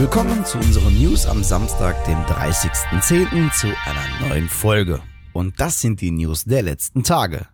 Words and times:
Willkommen 0.00 0.46
zu 0.46 0.56
unseren 0.56 0.98
News 0.98 1.26
am 1.26 1.44
Samstag, 1.44 2.06
dem 2.06 2.16
30.10. 2.20 3.52
zu 3.52 3.66
einer 3.66 4.28
neuen 4.28 4.48
Folge. 4.48 5.02
Und 5.34 5.60
das 5.60 5.82
sind 5.82 6.00
die 6.00 6.10
News 6.10 6.44
der 6.44 6.62
letzten 6.62 7.02
Tage. 7.02 7.48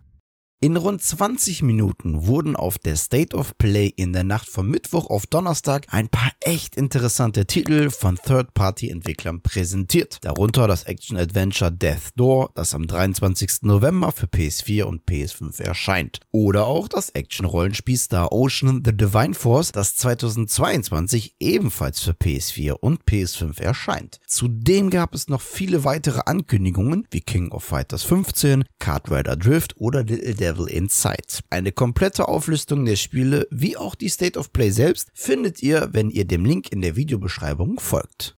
In 0.59 0.75
rund 0.75 1.03
20 1.03 1.61
Minuten 1.61 2.25
wurden 2.25 2.55
auf 2.55 2.79
der 2.79 2.95
State 2.95 3.37
of 3.37 3.55
Play 3.59 3.93
in 3.95 4.11
der 4.11 4.23
Nacht 4.23 4.49
vom 4.49 4.67
Mittwoch 4.67 5.07
auf 5.11 5.27
Donnerstag 5.27 5.85
ein 5.91 6.09
paar 6.09 6.31
echt 6.39 6.75
interessante 6.75 7.45
Titel 7.45 7.91
von 7.91 8.15
Third-Party-Entwicklern 8.15 9.41
präsentiert. 9.43 10.17
Darunter 10.21 10.67
das 10.67 10.85
Action-Adventure 10.85 11.71
Death 11.71 12.09
Door, 12.15 12.53
das 12.55 12.73
am 12.73 12.87
23. 12.87 13.61
November 13.61 14.11
für 14.11 14.25
PS4 14.25 14.85
und 14.85 15.03
PS5 15.05 15.61
erscheint. 15.61 16.21
Oder 16.31 16.65
auch 16.65 16.87
das 16.87 17.11
Action-Rollenspiel 17.11 17.97
Star 17.99 18.31
Ocean 18.31 18.81
The 18.83 18.97
Divine 18.97 19.35
Force, 19.35 19.71
das 19.71 19.95
2022 19.97 21.35
ebenfalls 21.39 21.99
für 21.99 22.13
PS4 22.13 22.71
und 22.71 23.03
PS5 23.03 23.61
erscheint. 23.61 24.19
Zudem 24.25 24.89
gab 24.89 25.13
es 25.13 25.27
noch 25.27 25.41
viele 25.41 25.83
weitere 25.83 26.21
Ankündigungen 26.25 27.07
wie 27.11 27.21
King 27.21 27.51
of 27.51 27.63
Fighters 27.63 28.01
15, 28.01 28.63
Kart 28.79 29.11
Rider 29.11 29.35
Drift 29.35 29.75
oder 29.77 30.03
Little 30.03 30.46
Devil 30.47 30.67
Inside. 30.69 31.43
Eine 31.49 31.73
komplette 31.73 32.29
Auflistung 32.29 32.85
der 32.85 32.95
Spiele 32.95 33.47
wie 33.51 33.75
auch 33.75 33.95
die 33.95 34.07
State 34.07 34.39
of 34.39 34.53
Play 34.53 34.69
selbst 34.69 35.09
findet 35.13 35.61
ihr, 35.61 35.89
wenn 35.91 36.09
ihr 36.09 36.23
dem 36.23 36.45
Link 36.45 36.71
in 36.71 36.81
der 36.81 36.95
Videobeschreibung 36.95 37.81
folgt. 37.81 38.36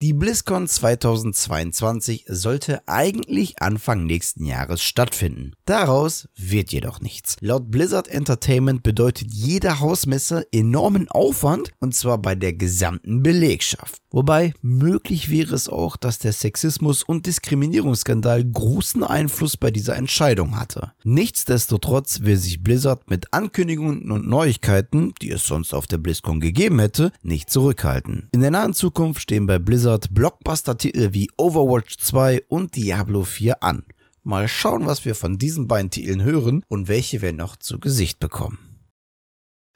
Die 0.00 0.12
BlizzCon 0.12 0.68
2022 0.68 2.26
sollte 2.28 2.86
eigentlich 2.86 3.60
Anfang 3.60 4.06
nächsten 4.06 4.44
Jahres 4.44 4.80
stattfinden. 4.80 5.54
Daraus 5.64 6.28
wird 6.36 6.70
jedoch 6.70 7.00
nichts. 7.00 7.34
Laut 7.40 7.68
Blizzard 7.72 8.06
Entertainment 8.06 8.84
bedeutet 8.84 9.32
jede 9.32 9.80
Hausmesse 9.80 10.46
enormen 10.52 11.08
Aufwand 11.08 11.72
und 11.80 11.96
zwar 11.96 12.18
bei 12.18 12.36
der 12.36 12.52
gesamten 12.52 13.24
Belegschaft. 13.24 14.00
Wobei 14.10 14.54
möglich 14.62 15.30
wäre 15.30 15.54
es 15.56 15.68
auch, 15.68 15.96
dass 15.96 16.20
der 16.20 16.32
Sexismus- 16.32 17.02
und 17.02 17.26
Diskriminierungsskandal 17.26 18.44
großen 18.44 19.02
Einfluss 19.02 19.56
bei 19.56 19.72
dieser 19.72 19.96
Entscheidung 19.96 20.58
hatte. 20.58 20.92
Nichtsdestotrotz 21.02 22.20
will 22.20 22.36
sich 22.36 22.62
Blizzard 22.62 23.10
mit 23.10 23.34
Ankündigungen 23.34 24.12
und 24.12 24.28
Neuigkeiten, 24.28 25.12
die 25.20 25.32
es 25.32 25.44
sonst 25.44 25.74
auf 25.74 25.88
der 25.88 25.98
BlizzCon 25.98 26.40
gegeben 26.40 26.78
hätte, 26.78 27.12
nicht 27.22 27.50
zurückhalten. 27.50 28.28
In 28.32 28.40
der 28.40 28.52
nahen 28.52 28.74
Zukunft 28.74 29.22
stehen 29.22 29.46
bei 29.46 29.58
Blizzard 29.58 29.87
Blockbuster-Titel 29.96 31.14
wie 31.14 31.30
Overwatch 31.38 31.96
2 31.96 32.44
und 32.48 32.76
Diablo 32.76 33.22
4 33.22 33.62
an. 33.62 33.84
Mal 34.22 34.46
schauen, 34.46 34.84
was 34.84 35.06
wir 35.06 35.14
von 35.14 35.38
diesen 35.38 35.66
beiden 35.66 35.90
Titeln 35.90 36.22
hören 36.22 36.62
und 36.68 36.88
welche 36.88 37.22
wir 37.22 37.32
noch 37.32 37.56
zu 37.56 37.80
Gesicht 37.80 38.20
bekommen. 38.20 38.67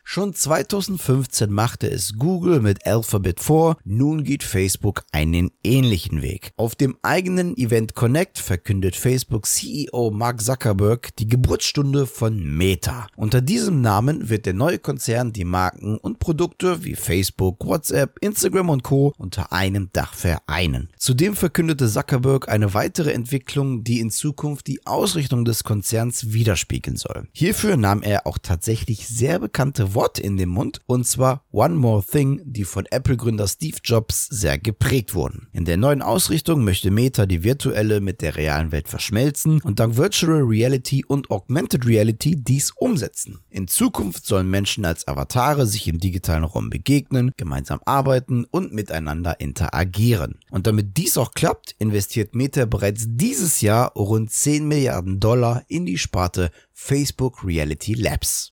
Schon 0.05 0.35
2015 0.35 1.51
machte 1.51 1.89
es 1.89 2.19
Google 2.19 2.61
mit 2.61 2.87
Alphabet 2.87 3.41
vor, 3.41 3.77
nun 3.85 4.25
geht 4.25 4.43
Facebook 4.43 5.05
einen 5.13 5.51
ähnlichen 5.65 6.21
Weg. 6.21 6.53
Auf 6.57 6.75
dem 6.75 6.97
eigenen 7.03 7.57
Event 7.57 7.95
Connect 7.95 8.39
verkündet 8.39 8.97
Facebook 8.97 9.47
CEO 9.47 10.11
Mark 10.11 10.43
Zuckerberg 10.43 11.17
die 11.17 11.29
Geburtsstunde 11.29 12.07
von 12.07 12.37
Meta. 12.45 13.07
Unter 13.17 13.41
diesem 13.41 13.81
Namen 13.81 14.29
wird 14.29 14.45
der 14.45 14.55
neue 14.55 14.81
Konzern 14.81 15.33
die 15.33 15.45
Marken 15.45 15.97
und 15.97 16.19
Produkte 16.19 16.85
wie 16.85 16.97
Facebook, 16.97 17.65
WhatsApp, 17.65 18.19
Instagram 18.21 18.69
und 18.69 18.83
Co. 18.83 19.15
unter 19.17 19.53
einem 19.53 19.89
Dach 19.93 20.15
vereinen. 20.15 20.91
Zudem 20.99 21.37
verkündete 21.37 21.89
Zuckerberg 21.89 22.49
eine 22.49 22.75
weitere 22.75 23.13
Entwicklung, 23.13 23.85
die 23.85 24.01
in 24.01 24.11
Zukunft 24.11 24.67
die 24.67 24.85
Ausrichtung 24.85 25.47
des 25.47 25.65
Konzerns 25.65 26.33
widerspiegeln 26.33 26.97
soll. 26.97 27.29
Hierfür 27.33 27.77
nahm 27.77 28.03
er 28.03 28.27
auch 28.27 28.39
tatsächlich 28.39 29.09
sehr 29.09 29.39
bekannte 29.39 29.95
Wort 30.03 30.19
in 30.19 30.37
den 30.37 30.49
Mund, 30.49 30.81
und 30.87 31.07
zwar 31.07 31.45
One 31.53 31.77
More 31.77 32.03
Thing, 32.05 32.43
die 32.45 32.65
von 32.65 32.87
Apple-Gründer 32.87 33.47
Steve 33.47 33.77
Jobs 33.85 34.27
sehr 34.27 34.59
geprägt 34.59 35.15
wurden. 35.15 35.47
In 35.53 35.65
der 35.65 35.77
neuen 35.77 36.03
Ausrichtung 36.03 36.65
möchte 36.65 36.91
Meta 36.91 37.25
die 37.25 37.45
virtuelle 37.45 38.01
mit 38.01 38.21
der 38.21 38.35
realen 38.35 38.73
Welt 38.73 38.89
verschmelzen 38.89 39.61
und 39.63 39.79
dank 39.79 39.97
Virtual 39.97 40.41
Reality 40.41 41.05
und 41.07 41.31
Augmented 41.31 41.87
Reality 41.87 42.35
dies 42.35 42.73
umsetzen. 42.73 43.45
In 43.49 43.69
Zukunft 43.69 44.27
sollen 44.27 44.51
Menschen 44.51 44.85
als 44.85 45.07
Avatare 45.07 45.69
sich 45.69 45.87
im 45.87 46.01
digitalen 46.01 46.43
Raum 46.43 46.69
begegnen, 46.69 47.31
gemeinsam 47.37 47.79
arbeiten 47.85 48.45
und 48.51 48.73
miteinander 48.73 49.39
interagieren. 49.39 50.41
Und 50.51 50.67
damit 50.67 50.97
dies 50.97 51.17
auch 51.17 51.31
klappt, 51.31 51.77
investiert 51.79 52.35
Meta 52.35 52.65
bereits 52.65 53.05
dieses 53.07 53.61
Jahr 53.61 53.93
rund 53.93 54.33
10 54.33 54.67
Milliarden 54.67 55.21
Dollar 55.21 55.63
in 55.69 55.87
die 55.87 55.99
Sparte 55.99 56.51
Facebook 56.73 57.45
Reality 57.45 57.95
Labs. 57.95 58.52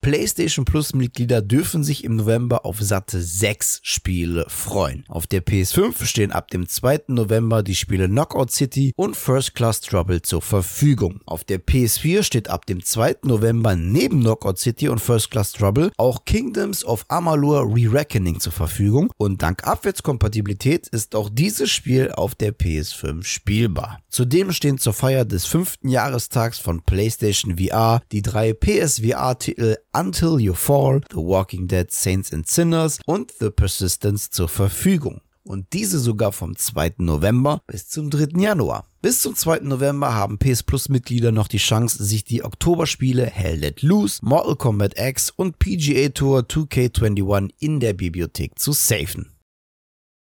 PlayStation 0.00 0.64
Plus 0.64 0.94
Mitglieder 0.94 1.42
dürfen 1.42 1.82
sich 1.82 2.04
im 2.04 2.14
November 2.14 2.64
auf 2.64 2.80
satte 2.80 3.20
6 3.20 3.80
Spiele 3.82 4.46
freuen. 4.48 5.04
Auf 5.08 5.26
der 5.26 5.44
PS5 5.44 6.04
stehen 6.04 6.30
ab 6.30 6.48
dem 6.48 6.68
2. 6.68 7.00
November 7.08 7.64
die 7.64 7.74
Spiele 7.74 8.08
Knockout 8.08 8.52
City 8.52 8.92
und 8.94 9.16
First 9.16 9.56
Class 9.56 9.80
Trouble 9.80 10.22
zur 10.22 10.40
Verfügung. 10.40 11.20
Auf 11.26 11.42
der 11.42 11.58
PS4 11.58 12.22
steht 12.22 12.48
ab 12.48 12.64
dem 12.66 12.84
2. 12.84 13.16
November 13.24 13.74
neben 13.74 14.20
Knockout 14.20 14.58
City 14.58 14.88
und 14.88 15.00
First 15.00 15.32
Class 15.32 15.50
Trouble 15.52 15.90
auch 15.96 16.24
Kingdoms 16.24 16.84
of 16.84 17.04
Amalur 17.08 17.62
Re-Reckoning 17.62 18.38
zur 18.38 18.52
Verfügung 18.52 19.12
und 19.16 19.42
dank 19.42 19.66
Abwärtskompatibilität 19.66 20.86
ist 20.86 21.16
auch 21.16 21.28
dieses 21.28 21.70
Spiel 21.70 22.12
auf 22.12 22.36
der 22.36 22.56
PS5 22.56 23.24
spielbar. 23.24 24.00
Zudem 24.08 24.52
stehen 24.52 24.78
zur 24.78 24.92
Feier 24.92 25.24
des 25.24 25.44
fünften 25.44 25.88
Jahrestags 25.88 26.60
von 26.60 26.82
PlayStation 26.82 27.58
VR 27.58 28.00
die 28.12 28.22
drei 28.22 28.52
PSVR-Titel 28.52 29.76
Until 29.94 30.38
You 30.38 30.54
Fall, 30.54 31.00
The 31.10 31.16
Walking 31.16 31.66
Dead 31.66 31.90
Saints 31.90 32.32
and 32.32 32.46
Sinners 32.46 32.98
und 33.06 33.32
The 33.40 33.50
Persistence 33.50 34.30
zur 34.30 34.48
Verfügung. 34.48 35.22
Und 35.44 35.72
diese 35.72 35.98
sogar 35.98 36.32
vom 36.32 36.56
2. 36.56 36.96
November 36.98 37.62
bis 37.66 37.88
zum 37.88 38.10
3. 38.10 38.38
Januar. 38.38 38.86
Bis 39.00 39.22
zum 39.22 39.34
2. 39.34 39.60
November 39.60 40.14
haben 40.14 40.38
PS 40.38 40.62
Plus 40.62 40.90
Mitglieder 40.90 41.32
noch 41.32 41.48
die 41.48 41.56
Chance, 41.56 42.04
sich 42.04 42.22
die 42.24 42.44
Oktoberspiele 42.44 43.24
Hell 43.24 43.60
Let 43.60 43.80
Loose, 43.80 44.18
Mortal 44.22 44.56
Kombat 44.56 44.98
X 44.98 45.30
und 45.30 45.58
PGA 45.58 46.10
Tour 46.10 46.40
2K21 46.40 47.50
in 47.60 47.80
der 47.80 47.94
Bibliothek 47.94 48.58
zu 48.58 48.72
safen. 48.72 49.32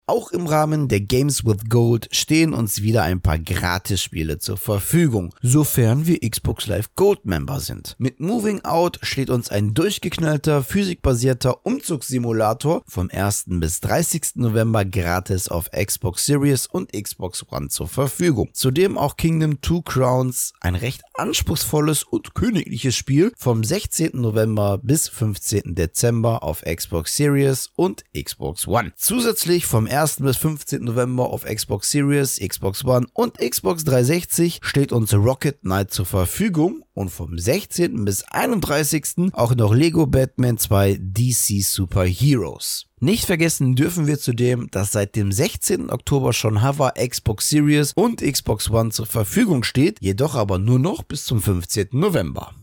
Auch 0.08 0.30
im 0.30 0.46
Rahmen 0.46 0.88
der 0.88 1.02
Games 1.02 1.46
with 1.46 1.68
Gold 1.68 2.10
stehen 2.12 2.54
uns 2.54 2.84
wieder 2.84 3.02
ein 3.02 3.22
paar 3.22 3.40
Gratisspiele 3.40 4.38
zur 4.38 4.56
Verfügung, 4.56 5.34
sofern 5.42 6.06
wir 6.06 6.20
Xbox 6.20 6.68
Live 6.68 6.94
Gold 6.96 7.26
Member 7.26 7.60
sind. 7.60 7.96
Mit 7.98 8.20
Moving 8.20 8.64
Out 8.64 9.00
steht 9.02 9.32
uns 9.32 9.50
ein 9.50 9.74
durchgeknallter, 9.74 10.62
physikbasierter 10.62 11.66
Umzugssimulator 11.66 12.84
vom 12.88 13.10
1. 13.12 13.46
bis 13.48 13.80
30. 13.80 14.36
November 14.36 14.86
gratis 14.86 15.48
auf 15.48 15.72
Xbox 15.72 16.28
Series 16.28 16.68
und 16.68 16.94
Xbox 16.94 17.44
One 17.50 17.70
zur 17.70 17.88
Verfügung. 17.88 18.50
Zudem 18.54 19.00
auch 19.00 19.18
Kingdom 19.18 19.58
2 19.64 19.82
Crowns, 19.86 20.54
ein 20.62 20.76
recht 20.76 21.02
anspruchsvolles 21.16 22.04
und 22.04 22.36
königliches 22.36 22.96
Spiel 22.96 23.32
vom 23.38 23.64
16. 23.64 24.12
November 24.14 24.78
bis 24.78 25.08
15. 25.08 25.74
Dezember 25.74 26.44
auf 26.44 26.62
Xbox 26.62 27.16
Series 27.18 27.72
und 27.76 28.04
Xbox 28.14 28.68
One. 28.68 28.94
Zusätzlich 28.96 29.66
vom 29.66 29.88
1. 29.96 30.18
bis 30.18 30.36
15. 30.38 30.84
November 30.84 31.30
auf 31.30 31.46
Xbox 31.46 31.90
Series, 31.90 32.40
Xbox 32.40 32.84
One 32.84 33.08
und 33.14 33.38
Xbox 33.38 33.86
360 33.86 34.60
steht 34.62 34.92
uns 34.92 35.14
Rocket 35.14 35.62
Knight 35.62 35.92
zur 35.92 36.06
Verfügung 36.06 36.84
und 36.94 37.10
vom 37.10 37.38
16. 37.38 38.04
bis 38.04 38.24
31. 38.24 39.32
auch 39.34 39.56
noch 39.56 39.74
Lego 39.74 40.06
Batman 40.06 40.58
2 40.58 40.98
DC 41.00 41.64
Super 41.64 42.04
Heroes. 42.04 42.88
Nicht 43.00 43.26
vergessen 43.26 43.76
dürfen 43.76 44.06
wir 44.06 44.20
zudem, 44.20 44.70
dass 44.72 44.92
seit 44.92 45.16
dem 45.16 45.32
16. 45.32 45.90
Oktober 45.90 46.34
schon 46.34 46.62
Hover 46.62 46.94
Xbox 46.98 47.50
Series 47.50 47.94
und 47.96 48.22
Xbox 48.22 48.70
One 48.70 48.90
zur 48.90 49.06
Verfügung 49.06 49.64
steht, 49.64 50.00
jedoch 50.02 50.36
aber 50.36 50.60
nur 50.60 50.80
noch 50.80 51.04
bis 51.04 51.24
zum 51.24 51.42
15. 51.42 51.90
November. 51.92 52.54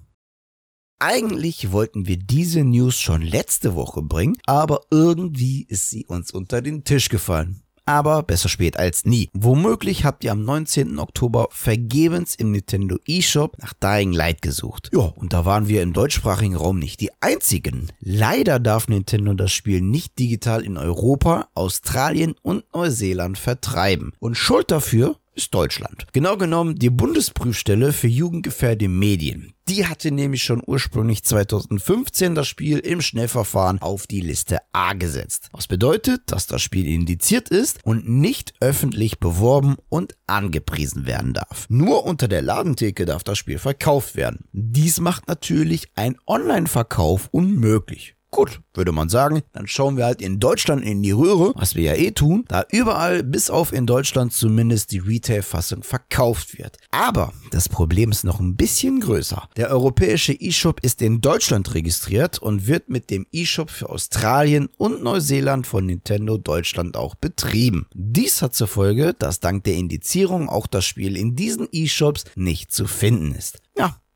Eigentlich 1.04 1.72
wollten 1.72 2.06
wir 2.06 2.16
diese 2.16 2.62
News 2.62 3.00
schon 3.00 3.22
letzte 3.22 3.74
Woche 3.74 4.02
bringen, 4.02 4.36
aber 4.46 4.82
irgendwie 4.92 5.64
ist 5.68 5.90
sie 5.90 6.06
uns 6.06 6.30
unter 6.30 6.62
den 6.62 6.84
Tisch 6.84 7.08
gefallen. 7.08 7.60
Aber 7.84 8.22
besser 8.22 8.48
spät 8.48 8.76
als 8.76 9.04
nie. 9.04 9.28
Womöglich 9.32 10.04
habt 10.04 10.22
ihr 10.22 10.30
am 10.30 10.44
19. 10.44 11.00
Oktober 11.00 11.48
vergebens 11.50 12.36
im 12.36 12.52
Nintendo 12.52 12.98
eShop 13.04 13.58
nach 13.58 13.72
Dying 13.72 14.12
Light 14.12 14.42
gesucht. 14.42 14.90
Ja, 14.92 15.00
und 15.00 15.32
da 15.32 15.44
waren 15.44 15.66
wir 15.66 15.82
im 15.82 15.92
deutschsprachigen 15.92 16.54
Raum 16.54 16.78
nicht 16.78 17.00
die 17.00 17.10
einzigen. 17.20 17.88
Leider 17.98 18.60
darf 18.60 18.86
Nintendo 18.86 19.34
das 19.34 19.50
Spiel 19.50 19.80
nicht 19.80 20.20
digital 20.20 20.62
in 20.62 20.78
Europa, 20.78 21.48
Australien 21.54 22.36
und 22.42 22.62
Neuseeland 22.72 23.38
vertreiben. 23.38 24.12
Und 24.20 24.36
Schuld 24.36 24.70
dafür 24.70 25.16
ist 25.34 25.52
Deutschland. 25.52 26.06
Genau 26.12 26.36
genommen 26.36 26.76
die 26.76 26.90
Bundesprüfstelle 26.90 27.92
für 27.92 28.08
jugendgefährdende 28.08 28.88
Medien. 28.88 29.54
Die 29.72 29.86
hatte 29.86 30.10
nämlich 30.10 30.42
schon 30.42 30.62
ursprünglich 30.66 31.24
2015 31.24 32.34
das 32.34 32.46
Spiel 32.46 32.78
im 32.78 33.00
Schnellverfahren 33.00 33.80
auf 33.80 34.06
die 34.06 34.20
Liste 34.20 34.58
A 34.72 34.92
gesetzt. 34.92 35.48
Was 35.52 35.66
bedeutet, 35.66 36.20
dass 36.26 36.46
das 36.46 36.60
Spiel 36.60 36.86
indiziert 36.86 37.48
ist 37.48 37.78
und 37.82 38.06
nicht 38.06 38.52
öffentlich 38.60 39.18
beworben 39.18 39.76
und 39.88 40.14
angepriesen 40.26 41.06
werden 41.06 41.32
darf. 41.32 41.64
Nur 41.70 42.04
unter 42.04 42.28
der 42.28 42.42
Ladentheke 42.42 43.06
darf 43.06 43.24
das 43.24 43.38
Spiel 43.38 43.58
verkauft 43.58 44.14
werden. 44.14 44.44
Dies 44.52 45.00
macht 45.00 45.26
natürlich 45.26 45.88
ein 45.94 46.18
Online-Verkauf 46.26 47.30
unmöglich. 47.30 48.14
Gut, 48.34 48.62
würde 48.72 48.92
man 48.92 49.10
sagen, 49.10 49.42
dann 49.52 49.66
schauen 49.66 49.98
wir 49.98 50.06
halt 50.06 50.22
in 50.22 50.40
Deutschland 50.40 50.82
in 50.82 51.02
die 51.02 51.10
Röhre, 51.10 51.52
was 51.54 51.74
wir 51.74 51.82
ja 51.82 51.94
eh 51.94 52.12
tun, 52.12 52.46
da 52.48 52.64
überall 52.72 53.22
bis 53.22 53.50
auf 53.50 53.74
in 53.74 53.84
Deutschland 53.84 54.32
zumindest 54.32 54.90
die 54.92 55.00
Retail-Fassung 55.00 55.82
verkauft 55.82 56.56
wird. 56.56 56.78
Aber 56.92 57.34
das 57.50 57.68
Problem 57.68 58.10
ist 58.10 58.24
noch 58.24 58.40
ein 58.40 58.56
bisschen 58.56 59.00
größer. 59.00 59.50
Der 59.58 59.68
europäische 59.68 60.32
eShop 60.32 60.80
ist 60.80 61.02
in 61.02 61.20
Deutschland 61.20 61.74
registriert 61.74 62.38
und 62.38 62.66
wird 62.66 62.88
mit 62.88 63.10
dem 63.10 63.26
eShop 63.34 63.68
für 63.68 63.90
Australien 63.90 64.70
und 64.78 65.02
Neuseeland 65.02 65.66
von 65.66 65.84
Nintendo 65.84 66.38
Deutschland 66.38 66.96
auch 66.96 67.14
betrieben. 67.14 67.86
Dies 67.92 68.40
hat 68.40 68.54
zur 68.54 68.66
Folge, 68.66 69.12
dass 69.12 69.40
dank 69.40 69.64
der 69.64 69.74
Indizierung 69.74 70.48
auch 70.48 70.66
das 70.66 70.86
Spiel 70.86 71.18
in 71.18 71.36
diesen 71.36 71.68
eShops 71.70 72.24
nicht 72.34 72.72
zu 72.72 72.86
finden 72.86 73.34
ist. 73.34 73.58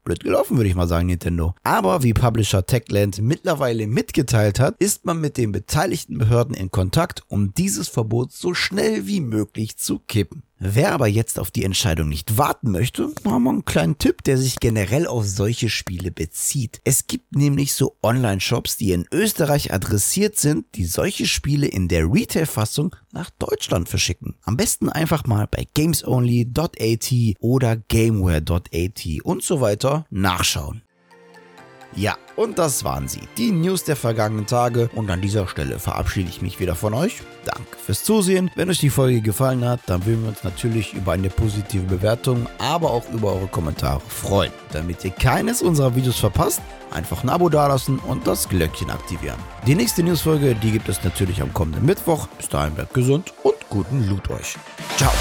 Blöd 0.06 0.22
gelaufen, 0.22 0.56
würde 0.56 0.70
ich 0.70 0.76
mal 0.76 0.86
sagen, 0.86 1.08
Nintendo. 1.08 1.54
Aber 1.64 2.04
wie 2.04 2.14
Publisher 2.14 2.64
Techland 2.64 3.20
mittlerweile 3.20 3.88
mitgeteilt 3.88 4.60
hat, 4.60 4.76
ist 4.78 5.04
man 5.04 5.20
mit 5.20 5.36
den 5.36 5.50
beteiligten 5.50 6.16
Behörden 6.16 6.54
in 6.54 6.70
Kontakt, 6.70 7.24
um 7.26 7.52
dieses 7.54 7.88
Verbot 7.88 8.32
so 8.32 8.54
schnell 8.54 9.08
wie 9.08 9.20
möglich 9.20 9.76
zu 9.76 9.98
kippen. 9.98 10.44
Wer 10.58 10.92
aber 10.92 11.06
jetzt 11.06 11.38
auf 11.38 11.50
die 11.50 11.64
Entscheidung 11.64 12.08
nicht 12.08 12.38
warten 12.38 12.70
möchte, 12.70 13.12
haben 13.26 13.44
wir 13.44 13.50
einen 13.50 13.66
kleinen 13.66 13.98
Tipp, 13.98 14.24
der 14.24 14.38
sich 14.38 14.58
generell 14.58 15.06
auf 15.06 15.26
solche 15.26 15.68
Spiele 15.68 16.10
bezieht. 16.10 16.80
Es 16.84 17.06
gibt 17.06 17.36
nämlich 17.36 17.74
so 17.74 17.96
Online-Shops, 18.02 18.78
die 18.78 18.92
in 18.92 19.06
Österreich 19.12 19.74
adressiert 19.74 20.36
sind, 20.36 20.64
die 20.74 20.86
solche 20.86 21.26
Spiele 21.26 21.66
in 21.66 21.88
der 21.88 22.10
Retail-Fassung 22.10 22.96
nach 23.12 23.28
Deutschland 23.30 23.90
verschicken. 23.90 24.36
Am 24.44 24.56
besten 24.56 24.88
einfach 24.88 25.26
mal 25.26 25.46
bei 25.46 25.66
gamesonly.at 25.74 27.12
oder 27.40 27.76
gameware.at 27.76 29.06
und 29.24 29.42
so 29.42 29.60
weiter 29.60 30.06
nachschauen. 30.08 30.82
Ja, 31.96 32.16
und 32.36 32.58
das 32.58 32.84
waren 32.84 33.08
sie, 33.08 33.22
die 33.38 33.50
News 33.50 33.84
der 33.84 33.96
vergangenen 33.96 34.46
Tage. 34.46 34.90
Und 34.94 35.10
an 35.10 35.22
dieser 35.22 35.48
Stelle 35.48 35.78
verabschiede 35.78 36.28
ich 36.28 36.42
mich 36.42 36.60
wieder 36.60 36.74
von 36.74 36.92
euch. 36.92 37.22
Danke 37.46 37.76
fürs 37.84 38.04
Zusehen. 38.04 38.50
Wenn 38.54 38.68
euch 38.68 38.78
die 38.78 38.90
Folge 38.90 39.22
gefallen 39.22 39.64
hat, 39.64 39.80
dann 39.86 40.04
würden 40.04 40.22
wir 40.22 40.28
uns 40.28 40.44
natürlich 40.44 40.92
über 40.92 41.12
eine 41.12 41.30
positive 41.30 41.84
Bewertung, 41.84 42.46
aber 42.58 42.90
auch 42.90 43.08
über 43.10 43.32
eure 43.32 43.46
Kommentare 43.46 44.00
freuen. 44.08 44.52
Damit 44.72 45.04
ihr 45.04 45.10
keines 45.10 45.62
unserer 45.62 45.96
Videos 45.96 46.18
verpasst, 46.18 46.60
einfach 46.90 47.22
ein 47.24 47.30
Abo 47.30 47.48
dalassen 47.48 47.98
und 47.98 48.26
das 48.26 48.46
Glöckchen 48.46 48.90
aktivieren. 48.90 49.38
Die 49.66 49.74
nächste 49.74 50.02
Newsfolge, 50.02 50.54
die 50.54 50.72
gibt 50.72 50.90
es 50.90 51.02
natürlich 51.02 51.40
am 51.40 51.54
kommenden 51.54 51.86
Mittwoch. 51.86 52.26
Bis 52.36 52.50
dahin 52.50 52.74
bleibt 52.74 52.92
gesund 52.92 53.32
und 53.42 53.56
guten 53.70 54.06
Loot 54.06 54.28
euch. 54.30 54.56
Ciao. 54.98 55.12